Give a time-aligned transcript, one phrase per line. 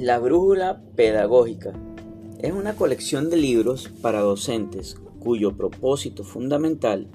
[0.00, 1.72] La Brújula Pedagógica
[2.38, 7.08] es una colección de libros para docentes cuyo propósito fundamental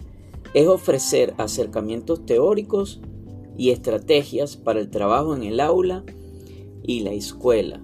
[0.54, 3.00] es ofrecer acercamientos teóricos
[3.57, 6.04] y estrategias para el trabajo en el aula
[6.83, 7.79] y la escuela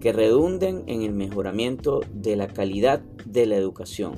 [0.00, 4.14] que redunden en el mejoramiento de la calidad de la educación.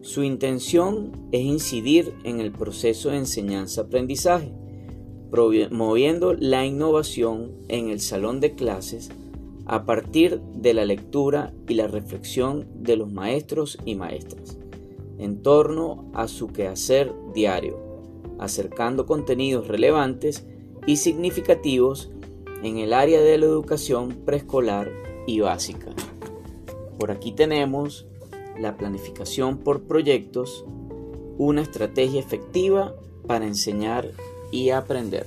[0.00, 4.52] Su intención es incidir en el proceso de enseñanza-aprendizaje
[5.30, 9.10] promoviendo la innovación en el salón de clases
[9.66, 14.58] a partir de la lectura y la reflexión de los maestros y maestras
[15.18, 17.76] en torno a su quehacer diario,
[18.38, 20.46] acercando contenidos relevantes
[20.86, 22.10] y significativos
[22.62, 24.90] en el área de la educación preescolar
[25.26, 25.90] y básica.
[26.98, 28.06] Por aquí tenemos
[28.58, 30.64] la planificación por proyectos,
[31.36, 32.94] una estrategia efectiva
[33.26, 34.10] para enseñar
[34.50, 35.26] y aprender.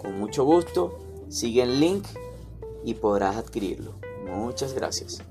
[0.00, 2.04] Con mucho gusto, sigue el link
[2.84, 3.94] y podrás adquirirlo.
[4.26, 5.22] Muchas gracias.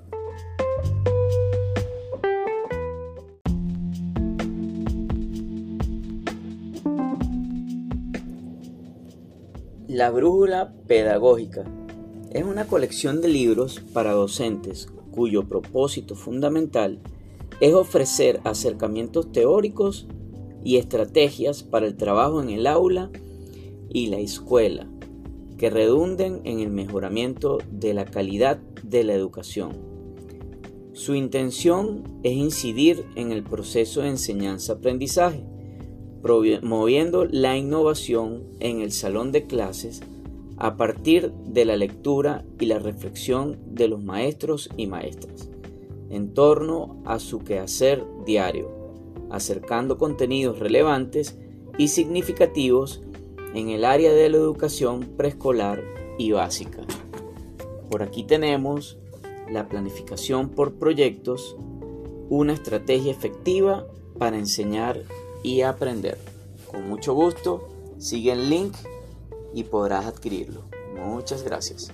[9.88, 11.66] La Brújula Pedagógica
[12.32, 17.00] es una colección de libros para docentes cuyo propósito fundamental
[17.60, 20.08] es ofrecer acercamientos teóricos
[20.64, 23.10] y estrategias para el trabajo en el aula
[23.90, 24.88] y la escuela
[25.58, 29.72] que redunden en el mejoramiento de la calidad de la educación.
[30.94, 35.44] Su intención es incidir en el proceso de enseñanza-aprendizaje,
[36.22, 40.02] promoviendo la innovación en el salón de clases
[40.58, 45.50] a partir de la lectura y la reflexión de los maestros y maestras
[46.10, 48.70] en torno a su quehacer diario,
[49.30, 51.38] acercando contenidos relevantes
[51.78, 53.02] y significativos
[53.54, 55.84] en el área de la educación preescolar
[56.18, 56.82] y básica.
[57.90, 58.98] Por aquí tenemos
[59.50, 61.56] la planificación por proyectos,
[62.30, 65.02] una estrategia efectiva para enseñar
[65.44, 66.18] y aprender.
[66.70, 67.68] Con mucho gusto,
[67.98, 68.76] sigue el link
[69.54, 70.64] y podrás adquirirlo.
[70.96, 71.92] Muchas gracias.